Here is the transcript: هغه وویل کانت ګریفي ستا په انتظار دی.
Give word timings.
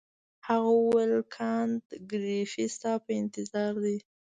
هغه 0.47 0.69
وویل 0.81 1.13
کانت 1.35 1.85
ګریفي 2.11 2.65
ستا 2.75 2.91
په 3.03 3.11
انتظار 3.21 3.73
دی. 3.83 3.97